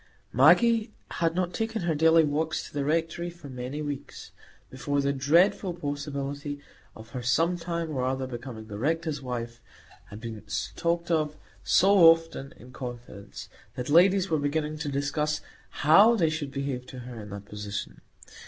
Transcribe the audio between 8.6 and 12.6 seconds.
the Rector's wife had been talked of so often